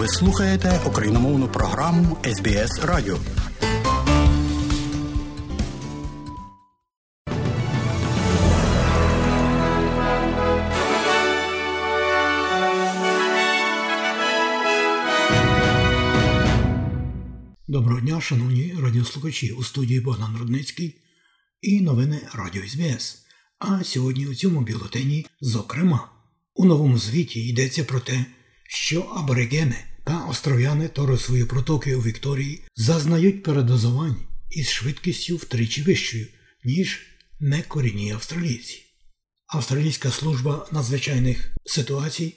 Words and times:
Ви 0.00 0.08
слухаєте 0.08 0.80
україномовну 0.86 1.48
програму 1.48 2.16
СБС 2.24 2.80
Радіо. 2.82 3.18
Доброго 17.68 18.00
дня, 18.00 18.20
шановні 18.20 18.74
радіослухачі 18.82 19.52
у 19.52 19.64
студії 19.64 20.00
Богдан 20.00 20.36
Рудницький 20.38 20.94
і 21.62 21.80
новини 21.80 22.20
Радіо 22.34 22.62
СБС. 22.68 23.26
А 23.58 23.84
сьогодні 23.84 24.26
у 24.26 24.34
цьому 24.34 24.60
бюлетені, 24.60 25.26
зокрема, 25.40 26.08
у 26.54 26.64
новому 26.64 26.98
звіті 26.98 27.48
йдеться 27.48 27.84
про 27.84 28.00
те, 28.00 28.26
що 28.72 29.00
аборигени 29.00 29.76
та 30.04 30.26
остров'яни 30.26 30.88
Торосової 30.88 31.44
протоки 31.44 31.94
у 31.94 32.02
Вікторії 32.02 32.62
зазнають 32.76 33.42
передозувань 33.42 34.16
із 34.50 34.68
швидкістю 34.68 35.36
втричі 35.36 35.82
вищою, 35.82 36.26
ніж 36.64 37.00
некорінні 37.40 38.12
австралійці. 38.12 38.82
Австралійська 39.46 40.10
служба 40.10 40.68
надзвичайних 40.72 41.56
ситуацій 41.66 42.34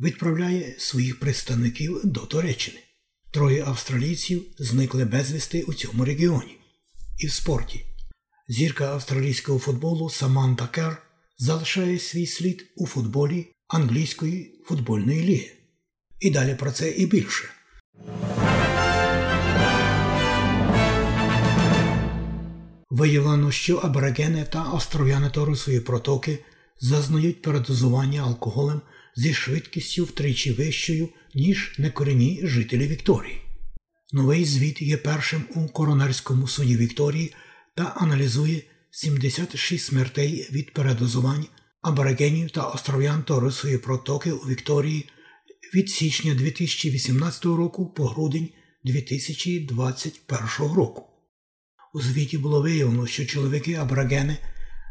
відправляє 0.00 0.74
своїх 0.78 1.20
представників 1.20 2.00
до 2.04 2.20
Туреччини. 2.20 2.80
Троє 3.30 3.64
австралійців 3.64 4.42
зникли 4.58 5.04
безвісти 5.04 5.62
у 5.62 5.74
цьому 5.74 6.04
регіоні. 6.04 6.56
І 7.18 7.26
в 7.26 7.32
спорті. 7.32 7.84
Зірка 8.48 8.92
австралійського 8.92 9.58
футболу 9.58 10.10
Саманта 10.10 10.66
Кер 10.66 11.02
залишає 11.38 11.98
свій 11.98 12.26
слід 12.26 12.66
у 12.76 12.86
футболі 12.86 13.46
англійської 13.68 14.62
футбольної 14.66 15.22
ліги. 15.22 15.59
І 16.20 16.30
далі 16.30 16.54
про 16.54 16.72
це 16.72 16.90
і 16.90 17.06
більше. 17.06 17.44
Виявлено, 22.90 23.50
що 23.50 23.76
аборигени 23.76 24.46
та 24.52 24.62
остров'яни 24.62 25.30
Торусової 25.30 25.80
протоки 25.80 26.38
зазнають 26.80 27.42
передозування 27.42 28.22
алкоголем 28.22 28.80
зі 29.16 29.34
швидкістю 29.34 30.04
втричі 30.04 30.52
вищою, 30.52 31.08
ніж 31.34 31.74
некорінні 31.78 32.40
жителі 32.44 32.86
Вікторії. 32.86 33.40
Новий 34.12 34.44
звіт 34.44 34.82
є 34.82 34.96
першим 34.96 35.44
у 35.54 35.68
коронерському 35.68 36.48
суді 36.48 36.76
Вікторії 36.76 37.34
та 37.74 37.82
аналізує 37.82 38.62
76 38.90 39.86
смертей 39.86 40.48
від 40.52 40.72
передозувань 40.72 41.46
аборигенів 41.82 42.50
та 42.50 42.62
остров'ян 42.62 43.22
Торисової 43.22 43.78
протоки 43.78 44.32
у 44.32 44.38
Вікторії 44.38 45.08
від 45.74 45.90
січня 45.90 46.34
2018 46.34 47.44
року 47.44 47.86
по 47.86 48.06
грудень 48.06 48.48
2021 48.84 50.74
року. 50.76 51.06
У 51.94 52.00
звіті 52.00 52.38
було 52.38 52.62
виявлено, 52.62 53.06
що 53.06 53.26
чоловіки 53.26 53.74
аборигени 53.74 54.36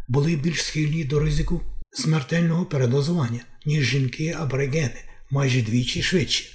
були 0.08 0.36
більш 0.36 0.64
схильні 0.64 1.04
до 1.04 1.20
ризику 1.20 1.62
смертельного 1.92 2.66
передозування, 2.66 3.42
ніж 3.66 3.86
жінки 3.86 4.36
аборигени 4.40 5.04
майже 5.32 5.62
двічі 5.62 6.04
швидше. 6.04 6.46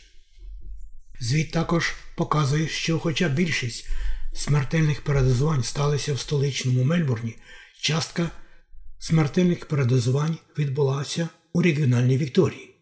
Звіт 1.20 1.50
також 1.50 1.94
показує, 2.16 2.68
що, 2.68 2.98
хоча 2.98 3.28
більшість 3.28 3.88
смертельних 4.34 5.04
передозувань 5.04 5.62
сталися 5.62 6.14
в 6.14 6.20
столичному 6.20 6.84
Мельбурні, 6.84 7.36
частка 7.80 8.30
смертельних 8.98 9.66
передозувань 9.66 10.38
відбулася 10.58 11.28
у 11.52 11.62
регіональній 11.62 12.18
Вікторії. 12.18 12.73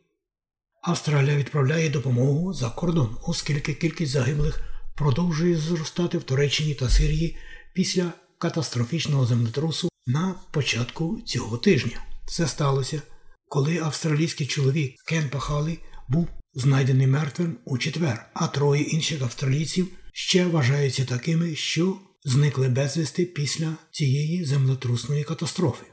Австралія 0.82 1.36
відправляє 1.36 1.90
допомогу 1.90 2.54
за 2.54 2.70
кордон, 2.70 3.16
оскільки 3.22 3.74
кількість 3.74 4.12
загиблих 4.12 4.60
продовжує 4.94 5.56
зростати 5.56 6.18
в 6.18 6.22
Туреччині 6.22 6.74
та 6.74 6.88
Сирії 6.88 7.36
після 7.74 8.12
катастрофічного 8.38 9.26
землетрусу 9.26 9.88
на 10.06 10.34
початку 10.50 11.20
цього 11.26 11.58
тижня. 11.58 12.04
Це 12.28 12.48
сталося, 12.48 13.02
коли 13.48 13.78
австралійський 13.78 14.46
чоловік 14.46 14.94
Кен 15.06 15.28
Пахалі 15.28 15.78
був 16.08 16.28
знайдений 16.54 17.06
мертвим 17.06 17.56
у 17.64 17.78
четвер, 17.78 18.30
а 18.34 18.46
троє 18.46 18.82
інших 18.82 19.22
австралійців 19.22 19.88
ще 20.12 20.46
вважаються 20.46 21.04
такими, 21.04 21.54
що 21.54 21.96
зникли 22.24 22.68
безвісти 22.68 23.24
після 23.24 23.76
цієї 23.90 24.44
землетрусної 24.44 25.24
катастрофи. 25.24 25.84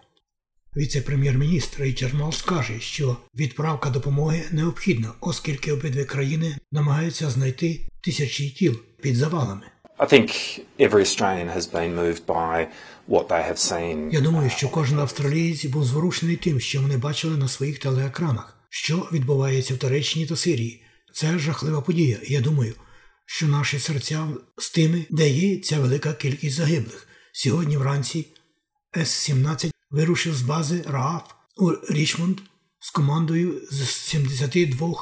Віце-прем'єр-міністр 0.78 1.84
Річард 1.84 2.14
Малс 2.14 2.42
каже, 2.42 2.80
що 2.80 3.18
відправка 3.36 3.90
допомоги 3.90 4.44
необхідна, 4.52 5.12
оскільки 5.22 5.72
обидві 5.72 6.06
країни 6.06 6.58
намагаються 6.72 7.30
знайти 7.30 7.80
тисячі 8.02 8.50
тіл 8.50 8.80
під 9.02 9.16
завалами. 9.16 9.62
I 10.00 10.14
think 10.14 10.30
every 10.80 11.02
Australian 11.02 11.50
has 11.58 11.66
been 11.74 11.96
moved 11.96 12.26
by 12.26 12.68
what 13.10 13.28
they 13.28 13.50
have 13.50 13.58
seen. 13.58 14.14
Я 14.14 14.22
думаю, 14.22 14.50
що 14.50 14.70
кожен 14.70 15.00
австралієць 15.00 15.66
був 15.66 15.86
зворушений 15.86 16.36
тим, 16.36 16.60
що 16.60 16.82
вони 16.82 16.98
бачили 16.98 17.38
на 17.38 17.48
своїх 17.48 17.80
телеекранах, 17.80 18.58
що 18.70 19.10
відбувається 19.12 19.74
в 19.74 19.78
Туреччині 19.78 20.26
та 20.26 20.36
Сирії. 20.36 20.82
Це 21.14 21.40
жахлива 21.40 21.82
подія. 21.82 22.18
Я 22.24 22.42
думаю, 22.42 22.74
що 23.26 23.48
наші 23.48 23.80
серця 23.80 24.28
з 24.58 24.70
тими, 24.70 25.06
де 25.10 25.30
є 25.30 25.58
ця 25.58 25.80
велика 25.80 26.14
кількість 26.14 26.56
загиблих. 26.56 27.08
Сьогодні 27.32 27.78
вранці 27.78 28.26
С-17 28.98 29.72
вирушив 29.90 30.36
з 30.36 30.42
бази 30.42 30.84
РААФ 30.88 31.24
у 31.58 31.72
Річмонд 31.90 32.40
з 32.80 32.92
командою 32.92 33.62
з 33.72 33.90
72 33.90 34.94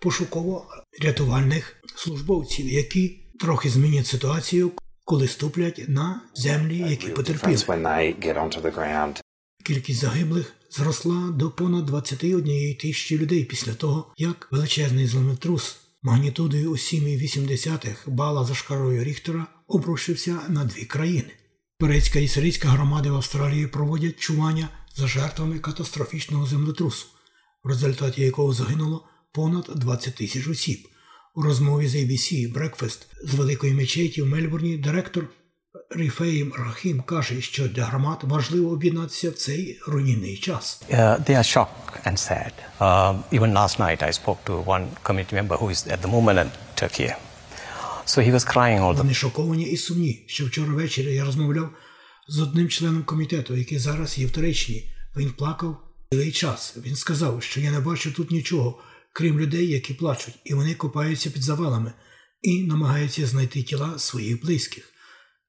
пошуково-рятувальних 0.00 1.62
службовців, 1.96 2.72
які 2.72 3.18
трохи 3.40 3.70
змінять 3.70 4.06
ситуацію, 4.06 4.72
коли 5.04 5.28
ступлять 5.28 5.84
на 5.88 6.20
землі, 6.34 6.78
які 6.78 7.08
потерпіли. 7.08 7.52
Кількість 9.64 10.00
загиблих 10.00 10.52
зросла 10.70 11.30
до 11.30 11.50
понад 11.50 11.86
21 11.86 12.76
тисячі 12.76 13.18
людей 13.18 13.44
після 13.44 13.74
того, 13.74 14.14
як 14.16 14.48
величезний 14.50 15.06
землетрус 15.06 15.76
магнітудою 16.02 16.70
у 16.70 16.74
7,8 16.74 17.96
бала 18.06 18.44
за 18.44 18.54
шкарою 18.54 19.04
Ріхтера 19.04 19.46
обрушився 19.66 20.40
на 20.48 20.64
дві 20.64 20.84
країни. 20.84 21.30
Турецька 21.82 22.18
і 22.18 22.28
сирійська 22.28 22.68
громади 22.68 23.10
в 23.10 23.14
Австралії 23.16 23.66
проводять 23.66 24.20
чування 24.20 24.68
за 24.96 25.06
жертвами 25.06 25.58
катастрофічного 25.58 26.46
землетрусу, 26.46 27.06
в 27.64 27.68
результаті 27.68 28.22
якого 28.22 28.52
загинуло 28.52 29.04
понад 29.32 29.70
20 29.74 30.14
тисяч 30.14 30.48
осіб. 30.48 30.88
У 31.34 31.42
розмові 31.42 31.88
з 31.88 31.94
ABC 31.94 32.52
Breakfast 32.54 32.98
з 33.24 33.34
великої 33.34 33.72
мечеті 33.72 34.22
в 34.22 34.26
Мельбурні 34.26 34.76
директор 34.76 35.24
Ріфеїм 35.90 36.52
Рахім 36.58 37.02
каже, 37.02 37.40
що 37.40 37.68
для 37.68 37.84
громад 37.84 38.18
важливо 38.22 38.70
об'єднатися 38.70 39.30
в 39.30 39.34
цей 39.34 39.80
руйнівний 39.86 40.36
час. 40.36 40.82
Uh, 40.90 41.24
they 41.24 41.36
are 41.36 41.56
shocked 41.56 42.06
and 42.06 42.16
sad. 42.16 42.52
Um, 42.80 43.22
even 43.32 43.52
last 43.54 43.78
night, 43.78 44.02
I 44.02 44.12
spoke 44.22 44.38
to 44.44 44.64
one 44.74 44.86
committee 45.04 45.34
member 45.34 45.56
who 45.56 45.68
is 45.70 45.86
at 45.94 46.00
the 46.02 46.10
moment 46.16 46.38
in 46.38 46.50
Turkey. 46.80 47.31
So 48.06 48.22
he 48.22 48.32
was 48.32 48.44
crying 48.44 48.80
all 48.80 48.94
the 48.94 48.96
Вони 48.96 49.14
шоковані 49.14 49.64
і 49.64 49.76
сумні, 49.76 50.24
що 50.26 50.46
вчора 50.46 50.72
ввечері 50.72 51.14
я 51.14 51.24
розмовляв 51.24 51.70
з 52.28 52.40
одним 52.40 52.68
членом 52.68 53.02
комітету, 53.02 53.56
який 53.56 53.78
зараз 53.78 54.18
є 54.18 54.26
в 54.26 54.30
Туреччині. 54.30 54.92
Він 55.16 55.30
плакав 55.30 55.76
цілий 56.12 56.32
час. 56.32 56.76
Він 56.86 56.96
сказав, 56.96 57.42
що 57.42 57.60
я 57.60 57.70
не 57.70 57.80
бачу 57.80 58.12
тут 58.12 58.30
нічого, 58.30 58.78
крім 59.12 59.40
людей, 59.40 59.68
які 59.68 59.94
плачуть, 59.94 60.34
і 60.44 60.54
вони 60.54 60.74
копаються 60.74 61.30
під 61.30 61.42
завалами 61.42 61.92
і 62.42 62.62
намагаються 62.62 63.26
знайти 63.26 63.62
тіла 63.62 63.98
своїх 63.98 64.42
близьких. 64.42 64.84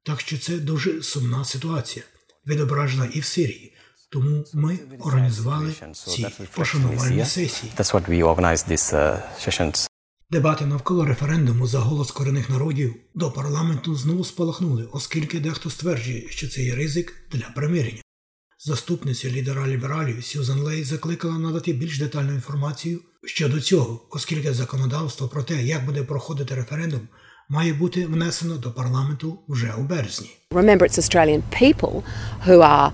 Так 0.06 0.22
що 0.22 0.38
це 0.38 0.58
дуже 0.58 1.04
сумна 1.04 1.46
ситуація, 1.46 2.06
відображена 2.48 3.06
і 3.06 3.20
в 3.20 3.26
Сирії. 3.26 3.74
Тому 4.12 4.46
ми 4.54 4.80
організували 5.00 5.74
ці 5.94 6.28
пошанувальні 6.56 7.26
сесії. 7.26 7.72
Дебати 10.34 10.66
навколо 10.66 11.06
референдуму 11.06 11.68
за 11.68 11.80
голос 11.80 12.12
корінних 12.12 12.50
народів 12.50 12.96
до 13.16 13.32
парламенту 13.32 13.96
знову 13.96 14.24
спалахнули, 14.24 14.88
оскільки 14.92 15.40
дехто 15.40 15.70
стверджує, 15.70 16.30
що 16.30 16.48
це 16.48 16.64
є 16.64 16.76
ризик 16.76 17.14
для 17.32 17.52
примирення. 17.56 18.02
Заступниця 18.60 19.30
лідера 19.30 19.68
лібералів 19.68 20.26
Сюзан 20.26 20.60
Лей 20.60 20.84
закликала 20.84 21.40
надати 21.40 21.74
більш 21.74 22.00
детальну 22.00 22.34
інформацію 22.34 23.02
щодо 23.24 23.62
цього, 23.62 24.08
оскільки 24.10 24.54
законодавство 24.54 25.28
про 25.28 25.44
те, 25.44 25.64
як 25.64 25.86
буде 25.86 26.04
проходити 26.04 26.56
референдум, 26.56 27.08
має 27.54 27.74
бути 27.74 28.06
внесено 28.06 28.58
до 28.58 28.72
парламенту 28.72 29.40
вже 29.48 29.74
у 29.78 29.84
березні. 29.84 30.30
Remember, 30.52 30.82
it's 30.82 30.98
Australian 30.98 31.42
people 31.62 32.04
who 32.48 32.58
are 32.62 32.92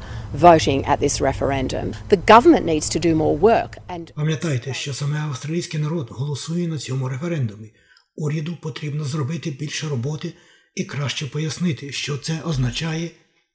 voting 0.48 0.80
at 0.92 1.00
this 1.00 1.22
referendum. 1.22 1.86
The 2.10 2.22
government 2.34 2.66
needs 2.66 2.88
to 2.96 3.00
do 3.08 3.16
more 3.16 3.40
work. 3.40 3.72
And 3.90 4.14
Пам'ятайте, 4.14 4.74
що 4.74 4.94
саме 4.94 5.20
австралійський 5.20 5.80
народ 5.80 6.08
голосує 6.12 6.68
на 6.68 6.78
цьому 6.78 7.10
референдумі. 7.10 7.74
Уряду 8.16 8.58
потрібно 8.62 9.04
зробити 9.04 9.52
більше 9.52 9.88
роботи 9.90 10.34
і 10.76 10.84
краще 10.84 11.26
пояснити, 11.26 11.92
що 11.92 12.18
це 12.18 12.42
означає 12.46 13.12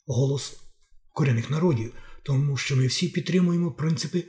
голос 0.07 0.57
корінних 1.13 1.51
народів, 1.51 1.93
тому 2.23 2.57
що 2.57 2.77
ми 2.77 2.87
всі 2.87 3.09
підтримуємо 3.09 3.73
принципи 3.73 4.25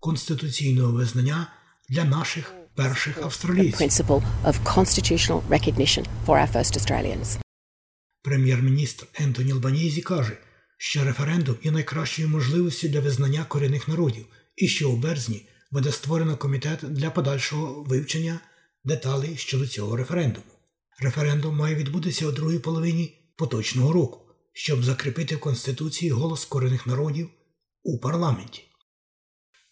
конституційного 0.00 0.92
визнання 0.92 1.46
для 1.88 2.04
наших 2.04 2.54
перших 2.78 3.22
австралійців. 3.22 3.78
Прем'єр-міністр 8.22 9.06
Ентоні 9.14 9.52
Албанізі 9.52 10.02
каже, 10.02 10.38
що 10.76 11.04
референдум 11.04 11.56
є 11.62 11.70
найкращою 11.70 12.28
можливістю 12.28 12.88
для 12.88 13.00
визнання 13.00 13.44
корінних 13.44 13.88
народів 13.88 14.26
і 14.56 14.68
що 14.68 14.90
у 14.90 14.96
березні 14.96 15.48
буде 15.70 15.92
створено 15.92 16.36
комітет 16.36 16.78
для 16.82 17.10
подальшого 17.10 17.82
вивчення 17.82 18.40
деталей 18.84 19.36
щодо 19.36 19.66
цього 19.66 19.96
референдуму. 19.96 20.52
Референдум 21.00 21.56
має 21.56 21.74
відбутися 21.74 22.26
у 22.26 22.32
другій 22.32 22.58
половині 22.58 23.14
поточного 23.36 23.92
року, 23.92 24.20
щоб 24.52 24.84
закріпити 24.84 25.36
в 25.36 25.40
Конституції 25.40 26.10
голос 26.10 26.44
корінних 26.44 26.86
народів 26.86 27.28
у 27.82 27.98
парламенті. 27.98 28.67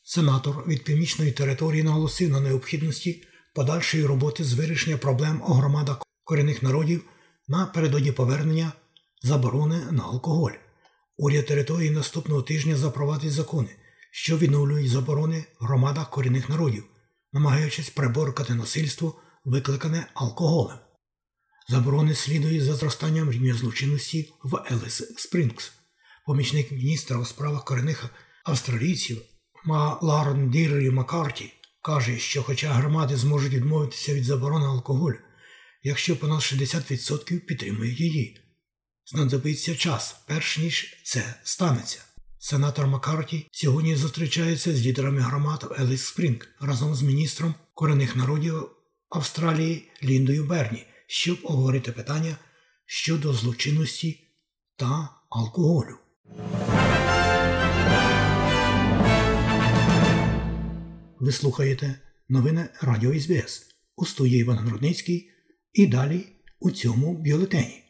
Сенатор 0.09 0.65
від 0.67 0.85
північної 0.85 1.33
території 1.33 1.83
наголосив 1.83 2.31
на 2.31 2.41
необхідності 2.41 3.25
подальшої 3.55 4.07
роботи 4.07 4.45
з 4.45 4.53
вирішення 4.53 4.97
проблем 4.97 5.43
у 5.49 5.53
громадах 5.53 6.03
корінних 6.25 6.63
народів 6.63 7.05
напередодні 7.49 8.13
повернення 8.13 8.73
заборони 9.23 9.81
на 9.91 10.03
алкоголь. 10.03 10.53
Уряд 11.17 11.47
території 11.47 11.91
наступного 11.91 12.43
тижня 12.43 12.77
запровадить 12.77 13.33
закони, 13.33 13.69
що 14.11 14.39
відновлюють 14.39 14.91
заборони 14.91 15.45
в 15.61 15.65
громадах 15.65 16.11
корінних 16.11 16.49
народів, 16.49 16.85
намагаючись 17.33 17.91
приборкати 17.91 18.55
насильство, 18.55 19.21
викликане 19.45 20.07
алкоголем. 20.15 20.79
Заборони 21.69 22.15
слідують 22.15 22.65
за 22.65 22.75
зростанням 22.75 23.31
рівня 23.31 23.55
злочинності 23.55 24.33
в 24.43 24.57
Еліс 24.71 25.03
Спрінгс. 25.17 25.73
Помічник 26.27 26.73
міністра 26.73 27.19
у 27.19 27.25
справах 27.25 27.65
корінних 27.65 28.11
австралійців 28.45 29.23
Ларен 29.67 30.51
Діррі 30.51 30.91
Маккарті 30.91 31.53
каже, 31.83 32.19
що 32.19 32.43
хоча 32.43 32.73
громади 32.73 33.17
зможуть 33.17 33.53
відмовитися 33.53 34.15
від 34.15 34.25
заборони 34.25 34.67
алкоголю, 34.67 35.19
якщо 35.83 36.17
понад 36.17 36.41
60% 36.41 37.39
підтримують 37.41 38.01
її. 38.01 38.41
Знадобиться 39.07 39.77
час, 39.77 40.17
перш 40.27 40.59
ніж 40.59 41.03
це 41.05 41.35
станеться. 41.43 41.99
Сенатор 42.39 42.87
Маккарті 42.87 43.49
сьогодні 43.53 43.97
зустрічається 43.97 44.73
з 44.73 44.87
лідерами 44.87 45.21
громад 45.21 45.77
Еліс 45.81 46.05
Спрінг 46.05 46.49
разом 46.61 46.95
з 46.95 47.03
міністром 47.03 47.55
корінних 47.75 48.17
народів 48.17 48.69
Австралії 49.11 49.89
Ліндою 50.03 50.45
Берні, 50.45 50.87
щоб 51.07 51.39
обговорити 51.43 51.93
питання 51.93 52.37
щодо 52.87 53.33
злочинності 53.33 54.21
та 54.77 55.09
алкоголю. 55.31 55.97
Ви 61.21 61.33
слухаєте 61.33 61.99
новини 62.29 62.69
Радіо 62.81 63.21
СБС 63.21 63.67
у 63.97 64.07
студії 64.07 64.41
Іван 64.41 64.57
Грудницький 64.57 65.31
і 65.73 65.87
далі 65.87 66.27
у 66.61 66.71
цьому 66.71 67.15
бюлетені. 67.15 67.83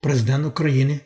Президент 0.00 0.46
України 0.46 1.00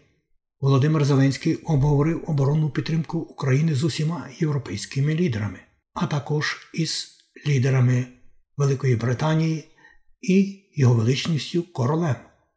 Володимир 0.61 1.05
Зеленський 1.05 1.55
обговорив 1.55 2.25
оборонну 2.27 2.71
підтримку 2.71 3.19
України 3.19 3.75
з 3.75 3.85
усіма 3.85 4.29
європейськими 4.39 5.15
лідерами, 5.15 5.61
а 5.95 6.07
також 6.07 6.71
із 6.75 7.09
лідерами 7.47 8.07
Великої 8.57 8.97
Британії 8.97 9.65
і 10.21 10.65
його 10.75 10.95
величністю 10.95 11.63
королем. 11.63 12.17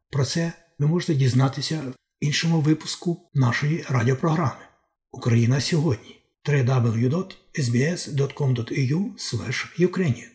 Про 0.10 0.26
це 0.26 0.54
ви 0.80 0.88
можете 0.88 1.16
дізнатися 1.16 1.82
в 1.88 1.94
іншому 2.20 2.62
випуску 2.62 3.30
нашої 3.34 3.86
радіопрограми 3.90 4.66
Україна 5.12 5.62
сьогодні 5.62 6.17
www.sbs.com.au 6.48 7.38
Ukrainian. 9.80 10.30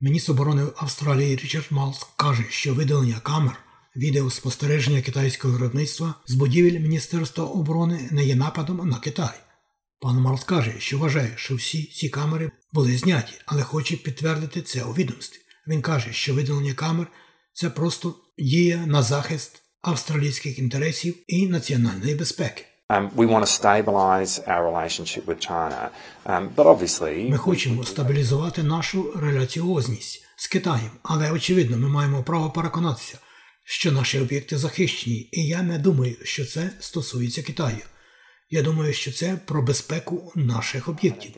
Міністр 0.00 0.32
оборони 0.32 0.66
Австралії 0.76 1.36
Річард 1.36 1.66
Малс 1.70 2.06
каже, 2.16 2.44
що 2.48 2.74
видалення 2.74 3.20
камер 3.20 3.56
відеоспостереження 3.96 5.02
китайського 5.02 5.54
виробництва 5.54 6.14
з 6.26 6.34
будівель 6.34 6.80
Міністерства 6.80 7.44
оборони 7.44 8.08
не 8.10 8.24
є 8.24 8.34
нападом 8.36 8.88
на 8.88 8.98
Китай. 8.98 9.34
Пан 10.00 10.16
Малс 10.16 10.44
каже, 10.44 10.74
що 10.78 10.98
вважає, 10.98 11.32
що 11.36 11.54
всі 11.54 11.82
ці 11.82 12.08
камери 12.08 12.50
були 12.72 12.98
зняті, 12.98 13.34
але 13.46 13.62
хоче 13.62 13.96
підтвердити 13.96 14.62
це 14.62 14.84
у 14.84 14.92
відомстві. 14.92 15.40
Він 15.68 15.82
каже, 15.82 16.12
що 16.12 16.34
видалення 16.34 16.74
камер 16.74 17.06
це 17.52 17.70
просто 17.70 18.14
дія 18.38 18.86
на 18.86 19.02
захист 19.02 19.62
австралійських 19.82 20.58
інтересів 20.58 21.14
і 21.26 21.46
національної 21.46 22.14
безпеки. 22.14 22.64
Um, 22.90 23.10
um, 26.24 27.30
Ми 27.30 27.36
хочемо 27.38 27.84
стабілізувати 27.84 28.62
нашу 28.62 29.12
реляціозність 29.16 30.24
з 30.36 30.48
Китаєм, 30.48 30.90
але 31.02 31.30
очевидно, 31.30 31.78
ми 31.78 31.88
маємо 31.88 32.22
право 32.22 32.50
переконатися, 32.50 33.18
що 33.64 33.92
наші 33.92 34.20
об'єкти 34.20 34.58
захищені, 34.58 35.28
і 35.32 35.46
я 35.46 35.62
не 35.62 35.78
думаю, 35.78 36.16
що 36.22 36.44
це 36.44 36.70
стосується 36.80 37.42
Китаю. 37.42 37.82
Я 38.50 38.62
думаю, 38.62 38.92
що 38.92 39.12
це 39.12 39.40
про 39.44 39.62
безпеку 39.62 40.32
наших 40.34 40.88
об'єктів. 40.88 41.32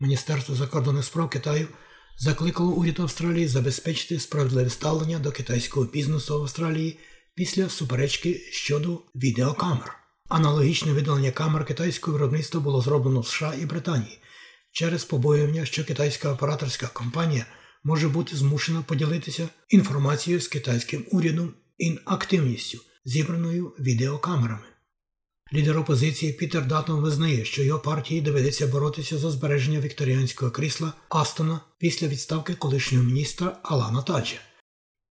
Міністерство 0.00 0.54
закордонних 0.54 1.04
справ 1.04 1.30
Китаю 1.30 1.68
закликало 2.16 2.72
уряд 2.72 3.00
Австралії 3.00 3.48
забезпечити 3.48 4.20
справедливе 4.20 4.70
ставлення 4.70 5.18
до 5.18 5.32
китайського 5.32 5.86
бізнесу 5.86 6.38
в 6.38 6.42
Австралії 6.42 6.98
після 7.38 7.68
суперечки 7.68 8.40
щодо 8.50 9.02
відеокамер. 9.14 9.96
Аналогічне 10.28 10.92
видалення 10.92 11.30
камер 11.30 11.64
китайського 11.64 12.16
виробництва 12.16 12.60
було 12.60 12.80
зроблено 12.80 13.20
в 13.20 13.26
США 13.26 13.54
і 13.62 13.66
Британії 13.66 14.18
через 14.72 15.04
побоювання, 15.04 15.64
що 15.64 15.84
китайська 15.84 16.32
операторська 16.32 16.86
компанія 16.86 17.46
може 17.84 18.08
бути 18.08 18.36
змушена 18.36 18.82
поділитися 18.82 19.48
інформацією 19.68 20.40
з 20.40 20.48
китайським 20.48 21.04
урядом 21.10 21.54
і 21.78 21.98
активністю, 22.04 22.78
зібраною 23.04 23.72
відеокамерами. 23.78 24.66
Лідер 25.52 25.78
опозиції 25.78 26.32
Пітер 26.32 26.66
Датон 26.66 27.00
визнає, 27.00 27.44
що 27.44 27.62
його 27.62 27.80
партії 27.80 28.20
доведеться 28.20 28.66
боротися 28.66 29.18
за 29.18 29.30
збереження 29.30 29.80
вікторіанського 29.80 30.50
крісла 30.50 30.92
Астона 31.08 31.60
після 31.78 32.06
відставки 32.06 32.54
колишнього 32.54 33.04
міністра 33.04 33.58
Алана 33.62 34.02
Таджа. 34.02 34.36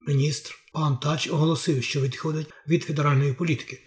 Міністр 0.08 0.56
пан 0.78 0.98
Тадж 0.98 1.28
оголосив, 1.28 1.84
що 1.84 2.02
відходить 2.02 2.48
від 2.68 2.84
федеральної 2.84 3.34
політики, 3.34 3.80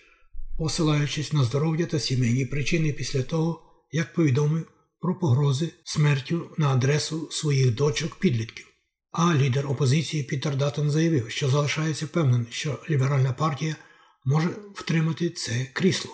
посилаючись 0.58 1.32
на 1.32 1.44
здоров'я 1.44 1.87
та 1.87 2.00
сімейні 2.00 2.46
причини 2.46 2.92
після 2.92 3.22
того, 3.22 3.62
як 3.92 4.14
повідомив 4.14 4.66
про 5.00 5.19
погрози 5.19 5.70
смертю 5.84 6.50
на 6.58 6.69
адресу 6.69 7.29
своїх 7.31 7.74
дочок 7.74 8.15
підлітків. 8.15 8.67
А 9.12 9.34
лідер 9.34 9.67
опозиції 9.67 10.22
Пітер 10.22 10.56
Датон 10.56 10.91
заявив, 10.91 11.31
що 11.31 11.50
залишається 11.50 12.06
впевнений, 12.06 12.46
що 12.50 12.79
ліберальна 12.91 13.32
партія 13.32 13.76
може 14.24 14.48
втримати 14.74 15.31
це 15.31 15.67
крісло. 15.72 16.12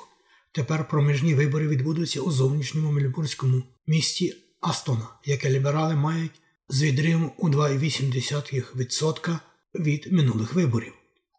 Тепер 0.53 0.89
проміжні 0.89 1.35
вибори 1.35 1.69
відбудуться 1.69 2.21
у 2.21 2.31
зовнішньому 2.31 2.93
мельбурнському 2.93 3.63
місті 3.87 4.35
Астона, 4.61 5.09
яке 5.25 5.51
ліберали 5.51 5.95
мають 5.95 6.41
з 6.69 6.83
відривом 6.83 7.33
у 7.39 7.49
2,8% 7.49 9.39
від 9.81 10.13
минулих 10.13 10.55
виборів. 10.55 10.93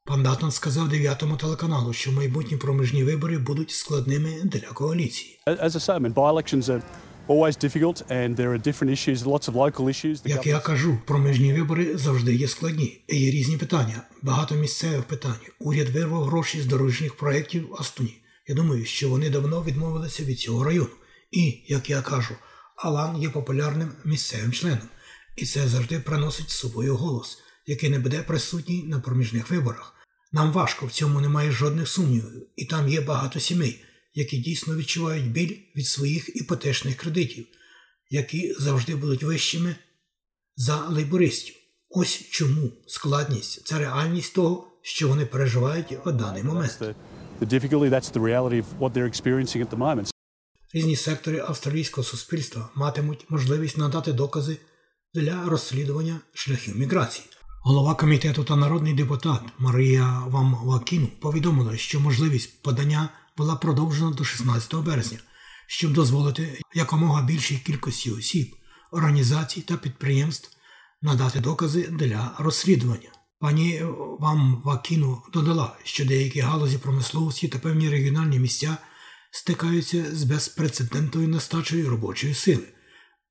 Пан 0.06 0.24
Датон 0.24 0.52
сказав 0.52 0.90
дев'ятому 0.90 1.38
телеканалу, 1.38 1.94
що 1.94 2.12
майбутні 2.12 2.58
проміжні 2.58 3.04
вибори 3.04 3.38
будуть 3.38 3.72
складними 3.72 4.42
для 4.44 4.68
коаліції. 4.68 5.40
As 5.48 5.72
I 5.72 5.80
say, 5.80 6.00
I 6.00 6.00
mean, 6.00 6.14
by-elections 6.14 6.70
are 6.70 6.82
always 7.28 7.56
difficult 7.66 7.98
and 8.10 8.36
there 8.38 8.52
are 8.54 8.62
different 8.68 8.92
issues, 8.98 9.18
lots 9.26 9.48
of 9.50 9.54
local 9.54 9.86
issues. 9.88 10.22
Як 10.26 10.48
я 10.48 10.60
кажу, 10.60 10.98
проміжні 11.06 11.54
вибори 11.54 11.98
завжди 11.98 12.36
є 12.36 12.48
складні. 12.48 13.02
Є 13.08 13.32
різні 13.32 13.58
питання, 13.58 14.02
багато 14.22 14.56
місцевих 14.56 15.04
питань. 15.04 15.40
Уряд 15.60 15.90
вирвав 15.90 16.24
гроші 16.24 16.62
з 16.62 16.66
дорожніх 16.66 17.18
проєктів 17.18 17.70
в 17.70 17.76
Астоні. 17.80 18.18
Я 18.48 18.56
думаю, 18.56 18.86
що 18.86 19.10
вони 19.10 19.30
давно 19.30 19.64
відмовилися 19.64 20.24
від 20.24 20.40
цього 20.40 20.64
району. 20.64 20.90
І, 21.32 21.64
як 21.68 21.90
я 21.90 22.02
кажу, 22.02 22.36
Алан 22.76 23.22
є 23.22 23.30
популярним 23.30 23.92
місцевим 24.06 24.52
членом, 24.52 24.90
і 25.36 25.46
це 25.46 25.68
завжди 25.68 26.00
приносить 26.00 26.50
з 26.50 26.58
собою 26.58 26.96
голос, 26.96 27.38
який 27.68 27.90
не 27.90 28.00
буде 28.00 28.24
присутній 28.24 28.84
на 28.84 29.00
проміжних 29.00 29.50
виборах. 29.50 29.94
Нам 30.32 30.52
важко, 30.52 30.86
в 30.86 30.92
цьому 30.92 31.22
немає 31.22 31.52
жодних 31.52 31.88
сумнівів, 31.88 32.48
і 32.56 32.66
там 32.66 32.90
є 32.90 33.02
багато 33.02 33.40
сімей, 33.40 33.84
які 34.14 34.38
дійсно 34.38 34.76
відчувають 34.76 35.32
біль 35.32 35.58
від 35.76 35.88
своїх 35.88 36.36
іпотечних 36.36 36.96
кредитів, 36.96 37.46
які 38.10 38.56
завжди 38.60 38.96
будуть 38.96 39.24
вищими 39.24 39.76
за 40.56 40.88
лейбористів. 40.88 41.56
Ось 41.90 42.30
чому 42.30 42.72
складність 42.88 43.68
це 43.68 43.80
реальність 43.80 44.34
того, 44.34 44.68
що 44.82 45.08
вони 45.08 45.26
переживають 45.26 45.98
в 46.06 46.12
даний 46.12 46.44
момент. 46.44 46.80
Різні 50.74 50.96
сектори 50.96 51.40
австралійського 51.40 52.08
суспільства 52.08 52.70
матимуть 52.76 53.26
можливість 53.30 53.78
надати 53.78 54.14
докази 54.14 54.58
для 55.14 55.44
розслідування 55.46 56.20
шляхів 56.34 56.78
міграції. 56.78 57.28
Голова 57.68 57.96
комітету 57.96 58.44
та 58.44 58.56
народний 58.56 58.94
депутат 58.94 59.42
Марія 59.60 60.24
Вамвакіну 60.28 61.08
повідомила, 61.08 61.78
що 61.78 62.00
можливість 62.00 62.64
подання 62.64 63.10
була 63.38 63.56
продовжена 63.56 64.12
до 64.12 64.24
16 64.24 64.76
березня, 64.76 65.18
щоб 65.68 65.94
дозволити 65.94 66.62
якомога 66.74 67.22
більшій 67.22 67.58
кількості 67.58 68.12
осіб, 68.12 68.56
організацій 68.92 69.62
та 69.62 69.78
підприємств 69.78 70.50
надати 71.02 71.40
докази 71.40 71.88
для 71.88 72.32
розслідування. 72.40 73.10
Пані 73.40 73.82
Вам 74.20 74.62
Вакіну 74.66 75.22
додала, 75.34 75.76
що 75.84 76.06
деякі 76.06 76.40
галузі 76.40 76.78
промисловості 76.78 77.48
та 77.48 77.60
певні 77.60 77.90
регіональні 77.90 78.40
місця 78.40 78.78
стикаються 79.32 80.16
з 80.16 80.24
безпрецедентною 80.24 81.28
нестачею 81.28 81.90
робочої 81.90 82.34
сили, 82.34 82.68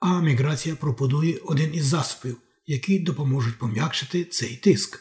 а 0.01 0.21
міграція 0.21 0.77
пропонує 0.77 1.39
один 1.45 1.75
із 1.75 1.85
засобів, 1.85 2.37
які 2.67 2.99
допоможуть 2.99 3.59
пом'якшити 3.59 4.25
цей 4.25 4.57
тиск. 4.57 5.01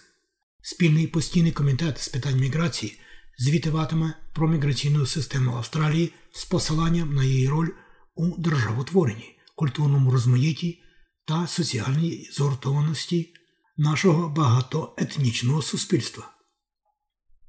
Спільний 0.61 1.07
постійний 1.07 1.51
комітет 1.51 1.99
з 1.99 2.07
питань 2.07 2.39
міграції 2.39 2.99
звітуватиме 3.37 4.13
про 4.33 4.47
міграційну 4.47 5.05
систему 5.05 5.55
Австралії 5.55 6.13
з 6.31 6.45
посиланням 6.45 7.13
на 7.13 7.23
її 7.23 7.49
роль 7.49 7.69
у 8.15 8.37
державотворенні, 8.37 9.37
культурному 9.55 10.11
розмаїтті 10.11 10.81
та 11.25 11.47
соціальній 11.47 12.29
згуртованості 12.33 13.33
нашого 13.77 14.29
багатоетнічного 14.29 15.61
суспільства. 15.61 16.31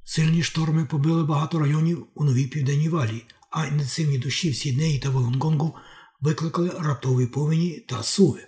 Сильні 0.05 0.43
шторми 0.43 0.85
побили 0.85 1.25
багато 1.25 1.59
районів 1.59 2.07
у 2.15 2.25
новій 2.25 2.47
південній 2.47 2.89
валії, 2.89 3.27
а 3.51 3.67
інтенсивні 3.67 4.19
дощі 4.19 4.51
в 4.51 4.57
Сіднеї 4.57 4.99
та 4.99 5.11
Волонгонгу 5.11 5.75
викликали 6.21 6.71
раптові 6.79 7.27
повені 7.27 7.85
та 7.89 8.03
суви. 8.03 8.41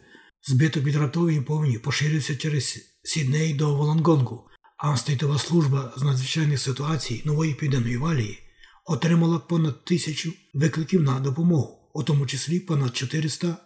Збиток 0.47 0.85
від 0.85 0.97
раптової 0.97 1.41
повені 1.41 1.79
поширився 1.79 2.37
через 2.37 2.79
Сідней 3.03 3.55
до 3.55 3.75
Волонгонгу, 3.75 4.49
а 4.77 4.97
стейтова 4.97 5.39
служба 5.39 5.93
з 5.97 6.03
надзвичайних 6.03 6.61
ситуацій 6.61 7.23
нової 7.25 7.55
південної 7.55 7.97
валії 7.97 8.39
отримала 8.85 9.39
понад 9.39 9.85
тисячу 9.85 10.33
викликів 10.55 11.03
на 11.03 11.21
допомогу, 11.21 11.91
у 11.95 12.03
тому 12.03 12.27
числі 12.27 12.61
понад 12.61 12.97
400 12.97 13.57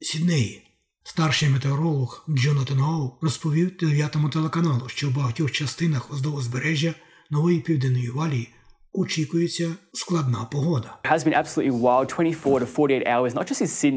Сіднеї. 0.00 0.62
Старший 1.04 1.48
метеоролог 1.48 2.24
Джонатан 2.30 2.80
Оу 2.80 3.18
розповів 3.20 3.76
9 3.76 4.16
телеканалу, 4.32 4.88
що 4.88 5.10
в 5.10 5.14
багатьох 5.14 5.50
частинах 5.50 6.12
оздового 6.12 6.40
узбережжя 6.40 6.94
нової 7.30 7.60
південної 7.60 8.10
валії 8.10 8.48
очікується 8.92 9.74
складна 9.92 10.44
погода. 10.44 10.98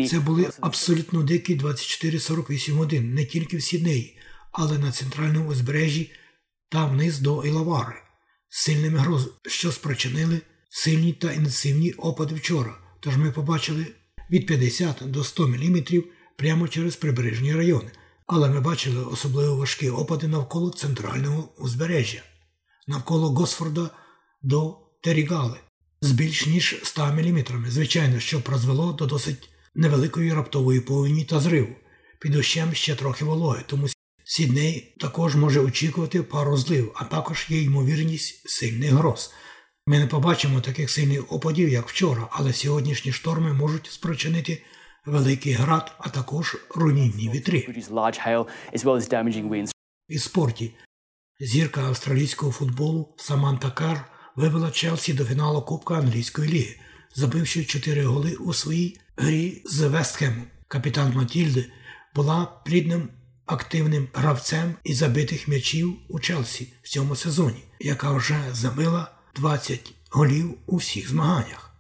Це 0.08 0.20
були 0.20 0.50
абсолютно 0.62 1.24
дикі 1.24 1.58
24-48 1.58 2.72
годин 2.74 3.14
не 3.14 3.26
тільки 3.26 3.58
в 3.58 3.64
Сіднеї, 3.64 4.18
але 4.52 4.78
на 4.78 4.92
центральному 4.92 5.50
узбережжі 5.50 6.12
та 6.70 6.86
вниз 6.86 7.20
до 7.20 7.44
Ілавари, 7.44 7.96
сильними 8.50 8.98
грозами, 8.98 9.34
що 9.46 9.72
спричинили 9.72 10.42
сильні 10.70 11.14
та 11.14 11.32
інтенсивні 11.32 11.92
опади 11.92 12.36
вчора. 12.36 12.78
Тож 13.00 13.18
ми 13.18 13.32
побачили 13.32 13.86
від 14.32 14.46
50 14.46 15.02
до 15.06 15.24
100 15.24 15.48
мм 15.48 15.84
прямо 16.36 16.68
через 16.68 16.96
прибережні 16.96 17.54
райони, 17.54 17.92
але 18.28 18.50
ми 18.50 18.62
бачили 18.62 19.06
особливо 19.06 19.56
важкі 19.56 19.90
опади 19.90 20.28
навколо 20.28 20.70
центрального 20.70 21.50
узбережжя, 21.58 22.22
навколо 22.88 23.30
Госфорда 23.30 23.90
до 24.42 24.85
Терігали 25.06 25.58
з 26.02 26.12
більш 26.12 26.46
ніж 26.46 26.82
100 26.84 27.06
мм, 27.06 27.66
звичайно, 27.68 28.20
що 28.20 28.42
призвело 28.42 28.94
до 28.94 29.06
досить 29.06 29.50
невеликої 29.76 30.34
раптової 30.34 30.80
повені 30.80 31.26
та 31.26 31.40
зриву. 31.40 31.76
Під 32.20 32.32
дощем 32.32 32.74
ще 32.74 32.96
трохи 32.96 33.26
вологи, 33.26 33.64
тому 33.68 33.88
Сідней 34.24 34.96
також 35.00 35.36
може 35.36 35.60
очікувати 35.60 36.24
пару 36.24 36.58
злив, 36.58 36.92
а 36.96 37.04
також 37.04 37.46
є 37.50 37.62
ймовірність 37.62 38.50
сильних 38.50 38.92
гроз. 38.92 39.34
Ми 39.88 40.00
не 40.00 40.08
побачимо 40.08 40.62
таких 40.62 40.90
сильних 40.90 41.34
опадів, 41.34 41.70
як 41.70 41.88
вчора, 41.88 42.28
але 42.32 42.54
сьогоднішні 42.54 43.12
шторми 43.12 43.54
можуть 43.54 43.92
спричинити 43.92 44.62
великий 45.06 45.54
град, 45.54 45.96
а 45.98 46.10
також 46.10 46.58
руйнівні 46.76 47.30
вітри. 47.30 47.68
І 50.10 50.20
спорті 50.20 50.74
зірка 51.40 51.82
австралійського 51.82 52.52
футболу 52.52 53.16
Саманта 53.18 53.72
Кар 53.72 54.15
вивела 54.36 54.72
Челсі 54.72 55.14
до 55.14 55.26
фіналу 55.26 55.62
Кубка 55.62 55.96
англійської 55.96 56.50
ліги, 56.50 56.76
забивши 57.16 57.66
чотири 57.66 58.06
голи 58.06 58.36
у 58.36 58.54
своїй 58.54 59.00
грі 59.18 59.62
з 59.66 59.88
Вестхемом. 59.88 60.48
Капітан 60.68 61.14
Матільди 61.14 61.66
була 62.16 62.46
плідним 62.66 63.10
активним 63.46 64.08
гравцем 64.14 64.76
і 64.84 64.94
забитих 64.94 65.48
м'ячів 65.48 65.96
у 66.10 66.20
Челсі 66.20 66.74
в 66.84 66.90
цьому 66.90 67.16
сезоні, 67.16 67.64
яка 67.80 68.12
вже 68.12 68.40
забила 68.54 69.12
20 69.36 69.94
голів 70.12 70.58
у 70.66 70.76
всіх 70.76 71.10
змаганнях. 71.10 71.72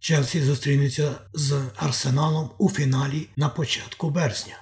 Челсі 0.00 0.42
зустрінеться 0.42 1.14
з 1.34 1.62
Арсеналом 1.76 2.50
у 2.58 2.70
фіналі 2.70 3.28
на 3.36 3.48
початку 3.48 4.10
березня. 4.10 4.54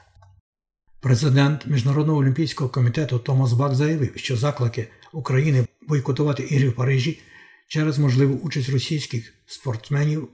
Президент 1.00 1.66
Міжнародного 1.66 2.18
олімпійського 2.18 2.70
комітету 2.70 3.18
Томас 3.18 3.52
Бак 3.52 3.74
заявив, 3.74 4.12
що 4.16 4.36
заклики 4.36 4.88
України 5.12 5.66
бойкотувати 5.88 6.42
ігри 6.42 6.68
в 6.68 6.74
Парижі 6.74 7.20
через 7.66 7.98
можливу 7.98 8.34
участь 8.34 8.68
російських 8.68 9.34
спортсменів 9.46 10.28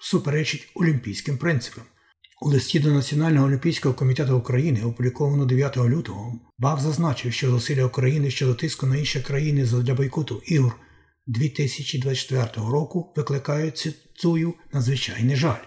суперечить 0.00 0.68
олімпійським 0.74 1.38
принципам. 1.38 1.84
У 2.42 2.48
листі 2.48 2.80
до 2.80 2.92
Національного 2.92 3.46
олімпійського 3.46 3.94
комітету 3.94 4.38
України, 4.38 4.82
опубліковано 4.82 5.44
9 5.44 5.76
лютого, 5.76 6.40
Бак 6.58 6.80
зазначив, 6.80 7.32
що 7.32 7.50
зусилля 7.50 7.84
України 7.84 8.30
щодо 8.30 8.54
тиску 8.54 8.86
на 8.86 8.96
інші 8.96 9.20
країни 9.20 9.64
для 9.64 9.94
бойкоту 9.94 10.42
ігор 10.46 10.76
2024 11.26 12.46
року 12.56 13.12
викликають 13.16 13.76
цитую 13.76 14.54
надзвичайний 14.72 15.36
жаль. 15.36 15.64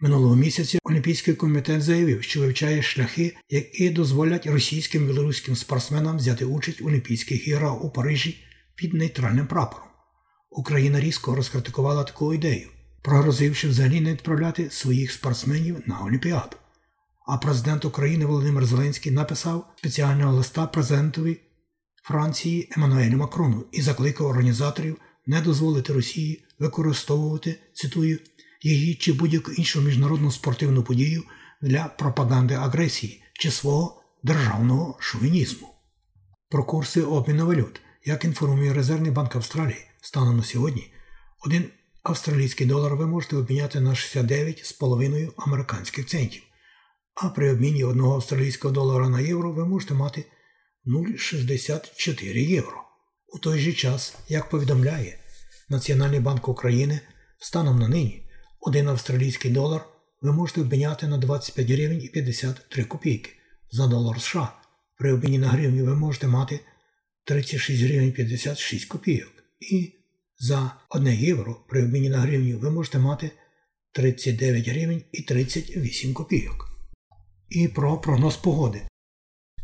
Минулого 0.00 0.36
місяця 0.36 0.78
Олімпійський 0.82 1.34
комітет 1.34 1.82
заявив, 1.82 2.22
що 2.22 2.40
вивчає 2.40 2.82
шляхи, 2.82 3.36
які 3.48 3.90
дозволять 3.90 4.46
російським 4.46 5.06
білоруським 5.06 5.56
спортсменам 5.56 6.16
взяти 6.16 6.44
участь 6.44 6.80
у 6.80 6.86
Олімпійських 6.86 7.48
іграх 7.48 7.84
у 7.84 7.90
Парижі 7.90 8.44
під 8.74 8.94
нейтральним 8.94 9.46
прапором. 9.46 9.89
Україна 10.50 11.00
різко 11.00 11.34
розкритикувала 11.34 12.04
таку 12.04 12.34
ідею, 12.34 12.68
прогрозивши 13.02 13.68
взагалі 13.68 14.00
не 14.00 14.12
відправляти 14.12 14.70
своїх 14.70 15.12
спортсменів 15.12 15.82
на 15.86 16.00
Олімпіаду. 16.00 16.56
А 17.26 17.36
президент 17.36 17.84
України 17.84 18.26
Володимир 18.26 18.66
Зеленський 18.66 19.12
написав 19.12 19.66
спеціального 19.76 20.36
листа 20.36 20.66
президентові 20.66 21.40
Франції 22.02 22.68
Еммануелю 22.76 23.16
Макрону 23.16 23.64
і 23.72 23.82
закликав 23.82 24.26
організаторів 24.26 24.96
не 25.26 25.40
дозволити 25.40 25.92
Росії 25.92 26.44
використовувати, 26.58 27.58
цитую, 27.74 28.18
її 28.62 28.94
чи 28.94 29.12
будь-яку 29.12 29.52
іншу 29.52 29.80
міжнародну 29.80 30.30
спортивну 30.30 30.82
подію 30.82 31.22
для 31.62 31.84
пропаганди 31.84 32.54
агресії 32.54 33.22
чи 33.32 33.50
свого 33.50 34.02
державного 34.22 34.96
шовінізму. 35.00 35.68
Про 36.48 36.64
курси 36.64 37.02
обміну 37.02 37.46
валют, 37.46 37.80
як 38.04 38.24
інформує 38.24 38.74
Резервний 38.74 39.10
банк 39.10 39.36
Австралії, 39.36 39.86
станом 40.02 40.36
на 40.36 40.42
сьогодні, 40.42 40.92
один 41.46 41.70
австралійський 42.02 42.66
долар 42.66 42.96
ви 42.96 43.06
можете 43.06 43.36
обміняти 43.36 43.80
на 43.80 43.90
69,5 43.90 45.32
американських 45.36 46.06
центів, 46.06 46.42
а 47.14 47.28
при 47.28 47.52
обміні 47.52 47.84
одного 47.84 48.14
австралійського 48.14 48.74
долара 48.74 49.08
на 49.08 49.20
євро 49.20 49.52
ви 49.52 49.66
можете 49.66 49.94
мати 49.94 50.24
0,64 50.86 52.36
євро. 52.38 52.82
У 53.32 53.38
той 53.38 53.60
же 53.60 53.72
час, 53.72 54.14
як 54.28 54.48
повідомляє 54.48 55.20
Національний 55.70 56.20
банк 56.20 56.48
України, 56.48 57.00
станом 57.38 57.78
на 57.78 57.88
нині 57.88 58.30
один 58.60 58.88
австралійський 58.88 59.50
долар 59.50 59.86
ви 60.22 60.32
можете 60.32 60.60
обміняти 60.60 61.06
на 61.06 61.18
25 61.18 61.70
гривень 61.70 62.02
і 62.02 62.08
53 62.08 62.84
копійки 62.84 63.30
за 63.70 63.86
долар 63.86 64.20
США. 64.20 64.52
При 64.98 65.12
обміні 65.12 65.38
на 65.38 65.48
гривню 65.48 65.84
ви 65.84 65.94
можете 65.94 66.26
мати 66.26 66.60
36 67.24 67.82
гривень 67.82 68.12
56 68.12 68.84
копійок. 68.84 69.39
І 69.60 69.92
за 70.38 70.72
1 70.90 71.12
євро 71.12 71.64
при 71.68 71.84
обміні 71.84 72.08
на 72.08 72.18
гривню 72.18 72.58
ви 72.58 72.70
можете 72.70 72.98
мати 72.98 73.30
39 73.92 74.68
гривень 74.68 75.02
і 75.12 75.22
38 75.22 76.14
копійок. 76.14 76.70
І 77.48 77.68
про 77.68 77.98
прогноз 77.98 78.36
погоди. 78.36 78.82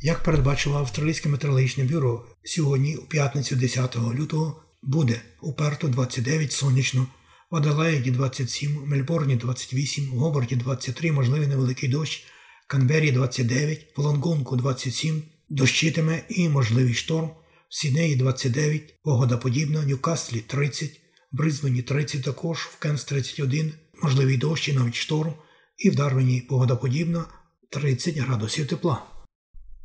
Як 0.02 0.22
передбачило 0.22 0.78
Австралійське 0.78 1.28
метеорологічне 1.28 1.84
бюро, 1.84 2.26
сьогодні, 2.44 2.96
у 2.96 3.02
п'ятницю 3.02 3.56
10 3.56 3.96
лютого, 3.96 4.62
буде 4.82 5.20
у 5.42 5.52
Перту 5.52 5.88
29 5.88 6.52
сонячно, 6.52 7.06
в 7.50 7.56
Аделаїді 7.56 8.10
27, 8.10 8.78
в 8.78 8.86
Мельборні 8.86 9.36
28, 9.36 10.10
в 10.10 10.18
Гобарті 10.18 10.56
23, 10.56 11.12
можливий 11.12 11.48
невеликий 11.48 11.88
дощ, 11.88 12.24
Канбері 12.66 13.12
29, 13.12 13.86
в 13.96 14.00
Лонгонку 14.00 14.56
27, 14.56 15.22
дощитиме 15.48 16.22
і 16.28 16.48
можливий 16.48 16.94
шторм, 16.94 17.30
в 17.68 17.75
Сінеї 17.75 18.16
29, 18.16 18.94
Огодоподібно, 19.02 19.82
Ньюкаслі 19.82 20.40
30, 20.40 21.00
Бризбені 21.32 21.82
30 21.82 22.23
також, 22.23 22.58
в 22.58 22.78
Кенс 22.78 23.04
31, 23.04 23.73
можливий 24.02 24.37
дощ 24.37 24.68
і 24.68 24.73
навіть 24.73 24.94
шторм, 24.94 25.35
і 25.78 25.90
в 25.90 25.94
дарвені 25.94 26.40
погодоподібно 26.40 27.25
30 27.70 28.16
градусів 28.16 28.66
тепла. 28.66 29.02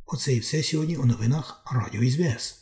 Оце 0.06 0.34
і 0.34 0.38
все 0.38 0.62
сьогодні 0.62 0.96
у 0.96 1.04
новинах 1.04 1.64
Радіо 1.72 2.10
СБС. 2.10 2.58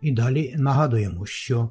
І 0.00 0.12
далі 0.12 0.54
нагадуємо, 0.58 1.26
що 1.26 1.70